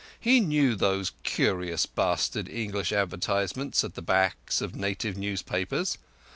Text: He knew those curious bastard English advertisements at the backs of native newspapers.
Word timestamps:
He 0.19 0.39
knew 0.39 0.75
those 0.75 1.11
curious 1.21 1.85
bastard 1.85 2.49
English 2.49 2.91
advertisements 2.91 3.83
at 3.83 3.93
the 3.93 4.01
backs 4.01 4.59
of 4.59 4.75
native 4.75 5.15
newspapers. 5.15 5.99